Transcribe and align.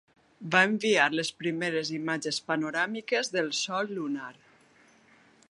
Va 0.53 0.61
enviar 0.69 1.03
les 1.19 1.29
primeres 1.41 1.91
imatges 1.97 2.41
panoràmiques 2.49 3.31
del 3.37 3.53
sòl 3.61 3.95
lunar. 4.01 4.33